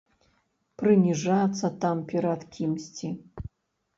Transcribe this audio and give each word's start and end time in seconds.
Прыніжацца 0.81 1.69
там 1.85 2.01
перад 2.13 2.41
кімсьці. 2.55 3.09